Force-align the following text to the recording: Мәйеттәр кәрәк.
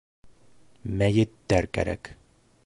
Мәйеттәр 1.01 1.69
кәрәк. 1.79 2.15